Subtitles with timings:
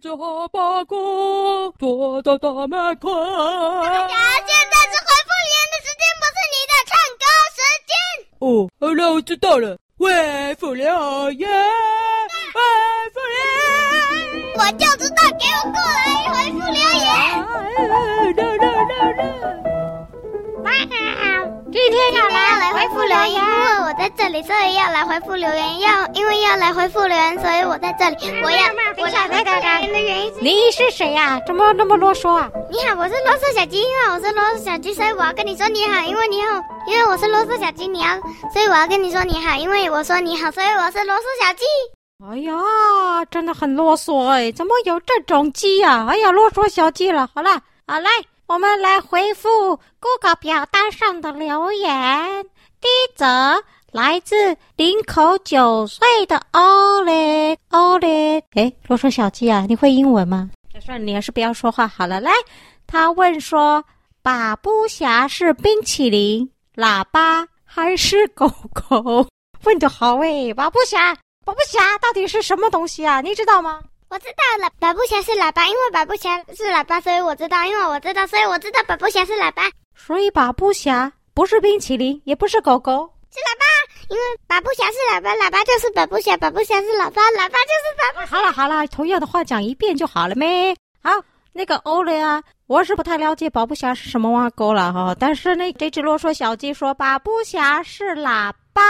[0.00, 3.10] 着哈巴狗，躲到大门口。
[3.10, 7.92] 呀，现在是回复留言的时间，不是你的唱歌时间。
[8.38, 8.48] 哦，
[8.80, 9.76] 好了，我知道了。
[9.98, 10.86] 回复留
[11.32, 11.50] 言，
[12.54, 12.60] 回
[13.12, 13.36] 复留
[14.40, 16.72] 言，我就知道，给我过来回复留
[18.64, 18.69] 言。
[22.80, 25.80] 回复留言，因为我在这里，所以要来回复留言。
[25.80, 28.16] 要因为要来回复留言，所以我在这里。
[28.42, 28.58] 我要
[28.96, 30.40] 我来回复留言的原因是。
[30.40, 31.40] 你是谁呀、啊？
[31.46, 32.50] 怎么那么啰嗦啊？
[32.70, 36.02] 你好，我是啰嗦小鸡，因为我是啰嗦小鸡，所以我要跟你说你好。
[36.06, 38.18] 因为你好，因为我是啰嗦小鸡，你要，
[38.50, 39.58] 所以我要跟你说你好。
[39.58, 41.64] 因为我说你好，所以我是啰嗦小鸡。
[42.30, 42.54] 哎呀，
[43.30, 46.06] 真的很啰嗦哎，怎么有这种鸡呀、啊？
[46.12, 47.28] 哎呀，啰嗦小鸡了。
[47.34, 48.08] 好了，好来。
[48.46, 52.46] 我们来回复 Google 表单上的留言。
[52.80, 53.62] 第一则
[53.92, 58.42] 来自林口九岁的 Olive。
[58.54, 60.50] 哎，啰嗦小鸡啊，你会英文吗？
[60.80, 62.20] 算了，你还是不要说话好了。
[62.20, 62.32] 来，
[62.86, 63.84] 他问说：
[64.22, 69.26] 把布侠是冰淇淋、喇叭还是狗狗？
[69.64, 73.20] 问的好哎，把布侠，把布侠到底是什么东西啊？
[73.20, 73.82] 你知道吗？
[74.08, 79.70] 我知道了，百步侠是喇叭，因为百步侠是喇叭，所以我知道，因为我知道，所以我知道百步侠是喇叭。
[79.94, 83.64] 所以百步侠不是冰淇淋，也不是狗狗，是喇叭，
[84.08, 88.26] 因为百步侠是喇叭，喇叭就是百步侠，百步侠是喇叭，喇叭就是百步。
[88.30, 90.74] 好了好了，同样的话讲一遍就好了咩？
[91.02, 91.10] 好，
[91.52, 98.82] 那个欧雷啊，我是不太了解百步侠是什么挖沟了哈，但是那这只啰嗦小鸡说百步侠是喇叭。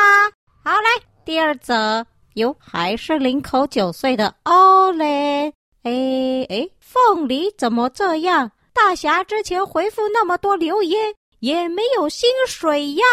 [0.65, 0.91] 好，来
[1.25, 2.07] 第二则。
[2.35, 5.53] 哟，还是零口九岁的欧雷。
[5.83, 8.51] 哎哎，凤梨怎么这样？
[8.73, 13.05] 大侠之前回复那么多留言，也没有薪水呀？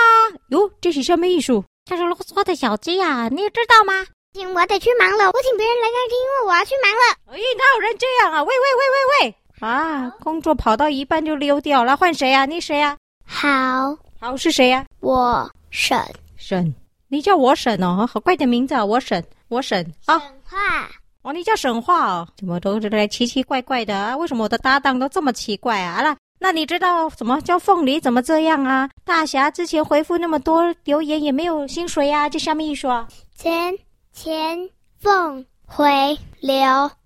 [0.49, 1.63] 哟，这是什么艺术？
[1.85, 4.05] 他是啰嗦的小鸡呀，你知道吗？
[4.33, 7.17] 行，我得去忙了，我请别人来开听，因为我要去忙了。
[7.27, 8.43] 哎，哪有人这样啊？
[8.43, 9.35] 喂喂喂喂喂！
[9.67, 12.45] 啊，工作跑到一半就溜掉了，换谁呀？
[12.45, 12.95] 你谁呀？
[13.25, 14.85] 好，好是谁呀？
[14.99, 15.97] 我沈
[16.35, 16.73] 沈。
[17.09, 18.83] 你叫我沈哦，好怪的名字啊！
[18.83, 20.19] 我沈，我沈啊。
[20.19, 20.89] 沈话
[21.21, 22.27] 哦，你叫沈话哦？
[22.37, 24.17] 怎么都觉得奇奇怪怪的啊？
[24.17, 25.95] 为什么我的搭档都这么奇怪啊？
[25.97, 27.99] 好了，那你知道怎么叫凤梨？
[27.99, 28.89] 怎么这样啊？
[29.03, 32.29] 大侠之前回复那么多留言也没有薪水呀、啊？
[32.29, 33.07] 这什么意思啊？
[33.35, 33.77] 钱
[34.13, 36.57] 钱凤回流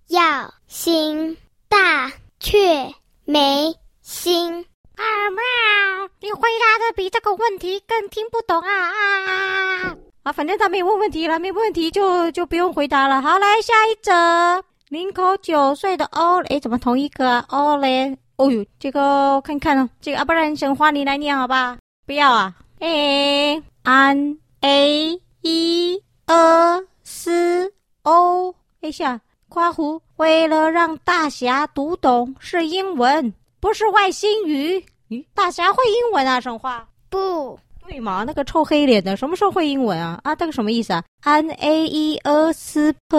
[0.10, 1.38] 要薪，
[1.70, 2.94] 大却
[3.26, 4.66] 没薪。
[4.98, 6.10] 啊喵！
[6.20, 10.32] 你回答的比这个问题更听不懂啊啊啊！
[10.32, 13.20] 反正他没问问题了，没问题就就不用回答了。
[13.20, 17.46] 好，来下一则，林口九岁的欧，哎，怎么同一个啊？
[17.48, 18.16] 欧嘞？
[18.42, 21.78] 哦呦，这个我看看哦，这个啊，不然神话你来念好吧？
[22.08, 27.72] 不要啊？A N A E 二四
[28.02, 33.32] O，一下夸胡，为了让大侠读懂是英文。
[33.60, 34.84] 不是外星语？
[35.10, 36.40] 咦，大侠会英文啊？
[36.40, 38.24] 神话不对嘛？
[38.26, 40.20] 那个臭黑脸的什么时候会英文啊？
[40.24, 43.18] 啊，这个什么意思啊？N A E A S P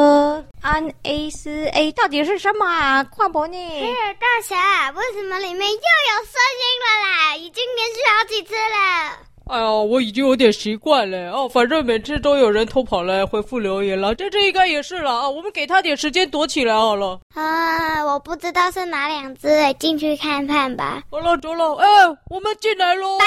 [0.62, 3.04] N A S A 到底是什么啊？
[3.04, 3.56] 矿博呢？
[3.56, 7.36] 嘿，大侠，为什么里面又有声音了啦？
[7.36, 9.26] 已经连续好几次了。
[9.50, 11.48] 哎呀，我已经有点习惯了哦。
[11.48, 15.28] 反正每次都有人偷跑来回复留言了，这这应该也是了啊。
[15.28, 17.18] 我们给他点时间躲起来好了。
[17.34, 19.50] 啊，我不知道是哪两只，
[19.80, 21.02] 进去看看吧。
[21.10, 21.74] 好了，走了。
[21.74, 21.86] 哎，
[22.30, 23.18] 我们进来喽。
[23.18, 23.26] 来，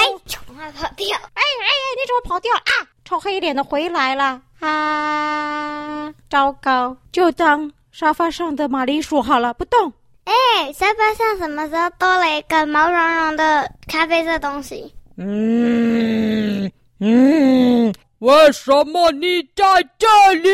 [0.56, 1.16] 跑掉！
[1.34, 2.86] 哎哎哎，你怎么跑掉啊？
[3.04, 6.12] 臭黑脸的回来了啊！
[6.28, 9.92] 糟糕，就当沙发上的马铃薯好了，不动。
[10.24, 14.92] 哎，沙发上什么时候多了一个毛茸茸的咖啡色东西？
[15.16, 19.64] 嗯嗯，为什么你在
[19.98, 20.50] 这里？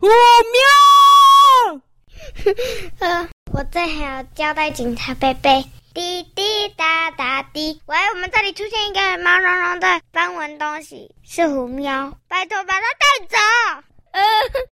[0.00, 0.08] 我
[1.68, 1.80] 喵！
[2.98, 5.64] 呃，我最好要交代警察贝贝。
[6.00, 13.36] 滴滴答答滴，喂，我们这里出现一个毛茸茸的斑纹东西，是虎喵，拜托把它带走。
[14.12, 14.22] 呃，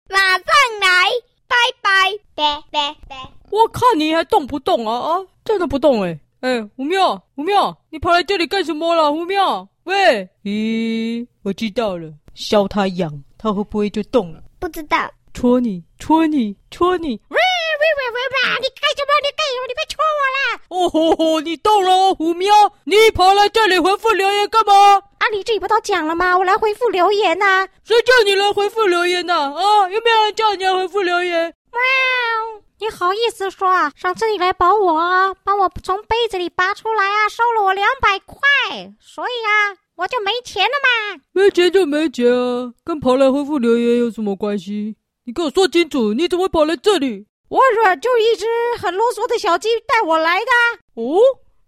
[0.08, 0.40] 马上
[0.80, 1.10] 来，
[1.46, 3.30] 拜拜，拜拜拜。
[3.50, 6.18] 我看你还动不动啊啊，真的不动哎。
[6.40, 9.12] 哎，虎喵，虎喵，你跑来这里干什么了？
[9.12, 14.42] 虎喵，喂，咦，我知道了，搔它痒，它会不会就动了？
[14.58, 19.12] 不知道，戳你，戳你，戳你，喂喂喂喂喂，你干什么？
[19.22, 19.66] 你干什么？
[19.68, 19.74] 你
[20.88, 22.52] 吼吼，你到了哦，虎喵，
[22.84, 24.96] 你跑来这里回复留言干嘛？
[25.18, 26.36] 啊，你这里不都讲了吗？
[26.38, 27.68] 我来回复留言呐、啊。
[27.84, 29.52] 谁叫你来回复留言呐？
[29.54, 31.54] 啊，有没有人叫你来回复留言？
[31.70, 31.78] 喵。
[32.80, 33.90] 你好意思说啊？
[33.96, 38.38] 上次你来保我啊，帮我从被子里拔出来啊，收了我两百块，
[39.00, 41.20] 所以啊，我就没钱了嘛。
[41.32, 44.96] 没钱就没钱啊，跟跑来回复留言有什么关系？
[45.24, 47.26] 你跟我说清楚，你怎么跑来这里？
[47.48, 48.46] 我说就一只
[48.80, 50.46] 很啰嗦的小鸡带我来的。
[50.94, 51.18] 哦，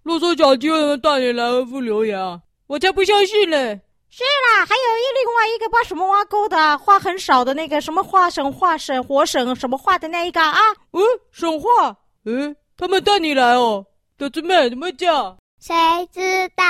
[0.03, 2.41] 啰嗦小鸡为什么带你来回复留言啊？
[2.67, 3.81] 我才不相信嘞！
[4.11, 10.59] 是啦，还有一另外一个把什么挖沟的话很少的那个什么化神化神活省什么话的那一个啊？
[10.93, 11.97] 嗯，省话？
[12.25, 13.87] 嗯，他们带你来哦，
[14.19, 15.37] 小姊妹怎么讲？
[15.61, 15.75] 谁
[16.13, 16.21] 知
[16.57, 16.65] 道？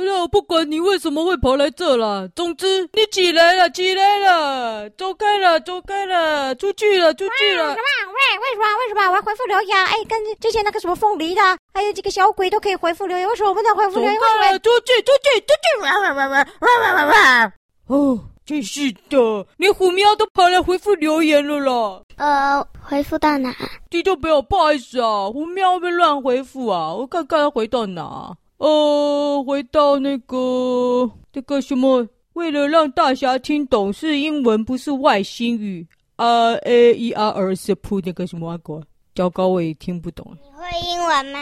[0.00, 2.28] 那我不管你为什么会跑来这了。
[2.28, 7.74] 总之，你起来了，起来了，走开了，走开了，出去了，出去了。
[7.74, 8.12] 什么？
[8.12, 8.66] 喂，为什么？
[8.78, 9.10] 为什么？
[9.10, 9.76] 我要回复留言？
[9.76, 11.42] 哎，跟之前那个什么凤梨的，
[11.74, 14.14] 还有几个小鬼都可以回复留言，为什么我不能回复留言？
[14.14, 15.82] 走开了，出去，出去，出去！
[15.82, 17.52] 哇哇哇哇哇哇哇！
[17.88, 22.02] 哦，真是的，连虎喵都跑来回复留言了啦。
[22.16, 23.54] 呃，回复到哪？
[23.90, 28.36] 听众朋友，不好意思啊，虎喵被乱回复啊，我看看要回到哪。
[28.58, 35.86] 呃，回到那个那个什么，为了让大侠听懂是英文，不是外星语。
[36.16, 38.82] R A E R R S P 那个什么国，
[39.14, 40.36] 糟糕，我也听不懂。
[40.42, 41.38] 你会英文吗？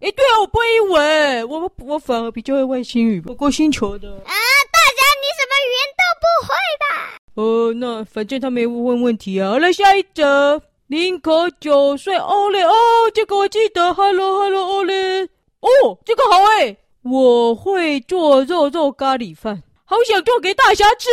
[0.00, 4.08] 哎，对啊，我不会英文，我我反而比较会外星语，不过星球的。
[4.08, 6.86] 啊，大侠，你什么语言都不会吧？
[7.34, 9.50] 呃，那反正他没问问题啊。
[9.50, 12.72] 好了，下一则，林可九岁欧嘞哦，
[13.12, 13.92] 这个我记得。
[13.92, 15.28] Hello，Hello，欧嘞。
[15.66, 21.10] 哦，这个好诶，我会做肉肉咖喱饭，好想做给大侠吃。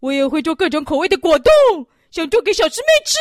[0.00, 3.18] 我也会做各种口味的果冻，想做给小师妹吃，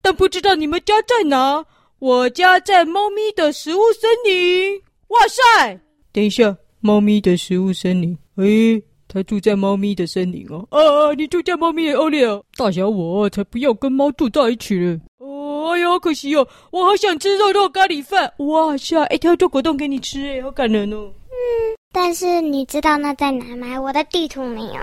[0.00, 1.64] 但不知道你们家在哪。
[1.98, 4.80] 我家在猫咪的食物森林。
[5.08, 5.80] 哇塞，
[6.12, 8.16] 等一下，猫咪的食物森林？
[8.36, 10.66] 诶，他住在猫咪的森林哦。
[10.70, 14.98] 啊，你住在猫咪的欧里奥，大侠我才不要跟猫住在一起了。
[15.24, 16.48] 哎呦，可惜哦！
[16.72, 18.32] 我好想吃肉肉咖喱饭。
[18.38, 20.96] 哇塞，哎，他要做果冻给你吃，哎，好感人哦。
[20.96, 23.80] 嗯，但是你知道那在哪吗？
[23.80, 24.74] 我的地图没有。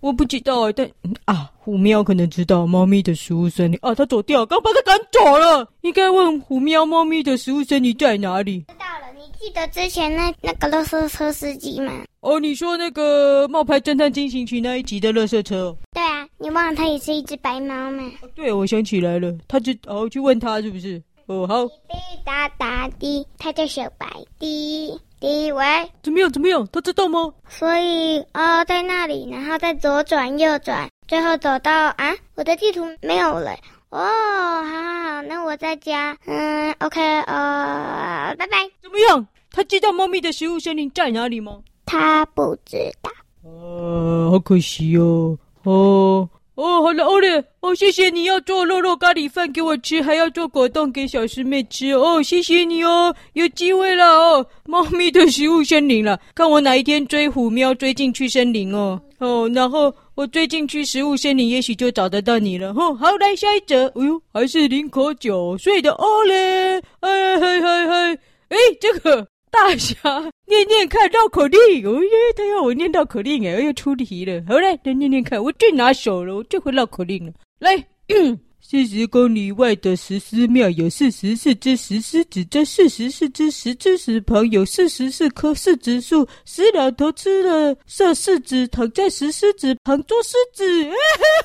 [0.00, 0.88] 我不知道，但
[1.24, 5.68] 啊，虎喵可能知道猫咪的食物森林啊，它走掉，刚把它赶走了。
[5.82, 8.60] 应该问虎喵，猫咪的食物森林在哪里？
[8.60, 11.92] 知道了，你记得之前那那个垃圾车司机吗？
[12.20, 15.76] 哦，你说那个《冒牌侦探进行曲》那一集的垃圾车？
[15.92, 18.02] 对啊，你忘了它也是一只白猫吗？
[18.22, 21.02] 哦，对，我想起来了，他就哦去问他是不是？
[21.26, 21.66] 哦，好。
[21.66, 24.06] 滴滴答答滴，它叫小白
[24.38, 25.64] 滴滴喂。
[26.02, 26.30] 怎么样？
[26.32, 26.66] 怎么样？
[26.72, 27.32] 他知道吗？
[27.48, 33.52] 所以哦，在那里，然后再左转右转，最后走到啊，我的地图没有了。
[33.90, 36.16] 哦，好好好，那我在家。
[36.26, 38.56] 嗯，OK，呃，拜拜。
[38.82, 39.26] 怎么样？
[39.50, 41.58] 他知道猫咪的食物森林在哪里吗？
[41.86, 43.10] 他不知道，
[43.42, 68.18] 呃，好可惜哦，哦哦，好了，欧嘞，哦，谢谢你要做肉肉咖喱饭给我吃，还要做果冻给小师妹吃，哦，谢谢你哦，有机会了哦，猫咪的食物森林了，看我哪一天追虎喵追进去森林哦，哦，然后我追进去食物森林，也许就找得到你了，哦，好，来下一则，哎呦，还是林可九岁的欧嘞，哎嘿嘿嘿，
[68.48, 69.28] 哎，这个。
[69.50, 70.30] 大侠。
[70.48, 72.10] 念念看绕口令，哦耶！
[72.36, 74.42] 他要我念绕口令哎，又出题了。
[74.48, 77.32] 好嘞，来念念看，我最拿手了，我最会绕口令了。
[77.58, 77.76] 来，
[78.60, 86.26] 四十公里外的石狮庙有四十四只石狮子，在四十四只石狮子旁有四十四棵柿子树。
[86.44, 90.64] 石老头吃了色柿子，躺在石狮子旁做狮子。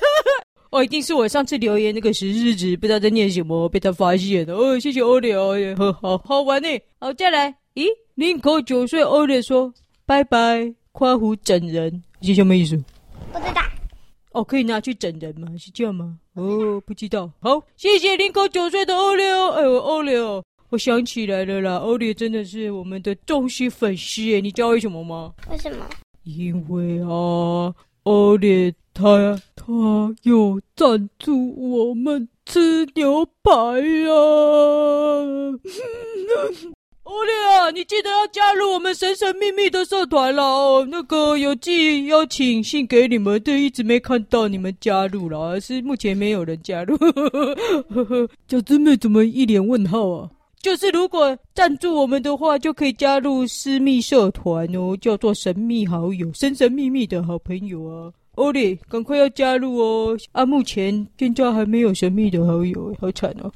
[0.70, 4.54] 哦，一定是我上次留言那个石狮子，不知道在念什么，被他发现了。
[4.54, 6.68] 哦，谢谢欧里奥，好好好玩呢。
[6.98, 7.54] 好，再来。
[7.74, 9.74] 咦，林口九岁欧烈说
[10.06, 12.76] ：“拜拜，夸胡整人，是什么意思？
[13.32, 13.60] 不知道。
[14.30, 15.48] 哦，可以拿去整人吗？
[15.58, 16.16] 是这样吗？
[16.34, 17.28] 哦，不知道。
[17.40, 19.50] 好，谢谢林口九岁的欧烈哦。
[19.56, 25.34] 哎呦，欧烈哦，我想起来了啦，欧烈真的是我们的忠实粉丝诶，你知道为什么吗？
[25.50, 25.84] 为什么？
[26.22, 34.14] 因为啊，欧烈他他有赞助我们吃牛排啊。
[37.04, 40.88] 欧烈啊，你记得要加入我们神神秘秘的社团了哦。
[40.90, 46.96] 那个有寄邀请信给你们，对，一直没看到你们加入了，是目前没有人加入。
[48.48, 50.30] 小师妹怎么一脸问号啊？
[50.62, 58.10] 就是如果赞助我们的话，就可以加入私密社团哦，叫做神秘好友，神神秘秘的好朋友啊。
[58.36, 60.16] 欧烈，赶快要加入哦！
[60.32, 63.52] 啊，目前现在还没有神秘的好友，好惨哦。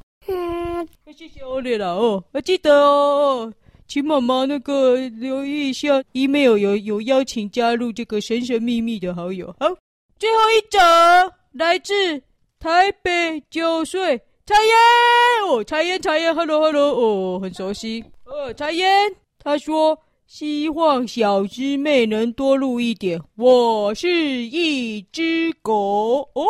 [1.19, 3.53] 谢谢欧烈了哦，我记得哦，
[3.89, 9.49] 请妈妈那个留意一下，email 有有邀请加入这个神神秘秘的好友。
[9.59, 9.67] 好，
[10.17, 10.79] 最后一则
[11.51, 12.23] 来自
[12.61, 18.05] 台北九岁彩烟哦，彩烟彩烟，hello hello 哦，很熟悉。
[18.25, 19.99] 哦，彩嫣，她说
[20.29, 26.31] 希望小师妹能多录一点，我是一只狗。
[26.35, 26.47] 哦。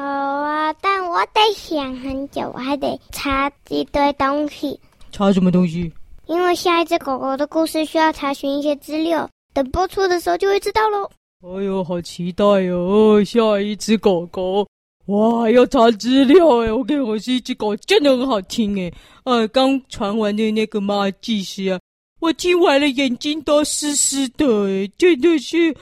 [0.00, 4.80] 好啊，但我得想很久，我还得查一堆东西。
[5.12, 5.92] 查什么东西？
[6.26, 11.10] 因为下一只狗狗的故事需要查询一些资料，等播出的时候就会知道喽。
[11.42, 13.22] 哎呦，好期待哟、哦！
[13.24, 14.66] 下一只狗狗，
[15.06, 16.72] 哇，要查资料哎！
[16.72, 18.90] 我跟我是一只狗，真的很好听哎。
[19.24, 21.78] 呃、啊，刚传完的那个马技师啊，
[22.20, 25.76] 我听完了，眼睛都湿湿的哎，真的是。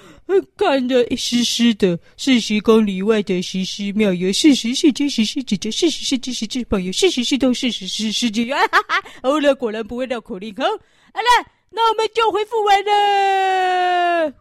[0.56, 8.46] 看着湿湿的，四十公里外的时时妙有，四十是真实是真，四十是真实是朋友，四十是都四十是是真。
[8.48, 10.54] 哈哈，好了，果然不会绕口令。
[10.54, 14.34] 好，好了，那我们就回复完了。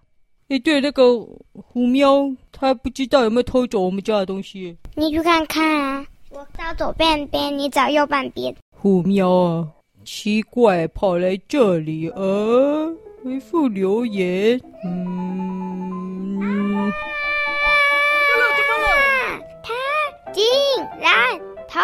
[0.50, 1.20] 哎，对，那个
[1.54, 4.76] 虎喵，他不知道有没有偷走我们家的东西。
[4.96, 8.54] 你去看看啊，我找左半边，你找右半边。
[8.72, 9.68] 虎喵啊，
[10.04, 12.20] 奇怪，跑来这里啊，
[13.24, 15.67] 回复留言，嗯。
[20.34, 20.44] 竟
[21.00, 21.80] 然偷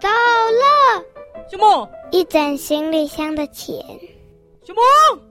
[0.00, 1.02] 走了
[1.50, 1.88] 什么？
[2.10, 3.74] 一整行李箱的钱。
[4.64, 4.82] 什么？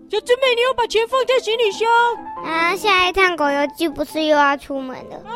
[0.09, 1.87] 小智妹，你要把钱放在行李箱？
[2.43, 5.17] 啊，下一趟狗游记不是又要出门了？
[5.17, 5.31] 啊，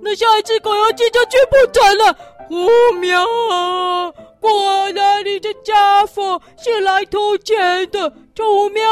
[0.00, 2.16] 那下一次狗游记就去破产了。
[2.48, 2.68] 虎
[3.00, 4.12] 喵啊！
[4.38, 8.90] 果然你这家伙是来偷钱的，臭虎喵！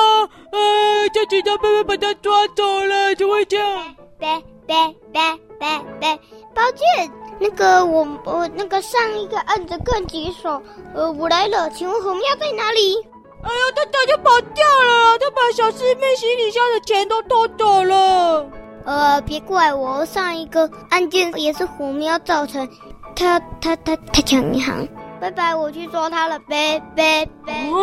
[0.50, 3.94] 呃，叫警察伯伯把他抓走了，就会这样。
[4.22, 4.76] 别别
[5.10, 5.20] 别
[5.58, 6.16] 别别，
[6.54, 7.10] 抱歉。
[7.40, 10.62] 那个我我那个上一个案子更棘手，
[10.94, 12.96] 呃，我来了，请问虎喵在哪里？
[13.42, 18.46] 哎呀，他早就跑掉了，他把小师妹行李箱的钱都偷走了。
[18.84, 22.68] 呃，别怪我，上一个案件也是虎喵造成，
[23.16, 24.86] 他他他他抢银行。
[25.20, 27.52] 拜拜，我去抓他了，拜拜拜。
[27.52, 27.74] 啊，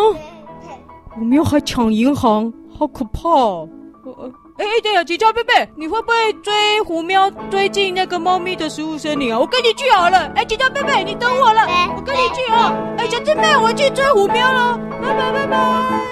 [1.10, 3.67] 虎喵还抢银行，好可怕哦。
[4.05, 9.39] 呃哎哎，对了，警察贝贝，你会不会追虎喵追进那个猫咪的食物森林啊？
[9.39, 10.30] 我跟你去好了。
[10.36, 11.62] 哎，警察贝贝，你等我了，
[11.96, 12.75] 我跟你去啊。
[12.98, 16.09] 哎，小智妹，我去追虎喵了，拜拜。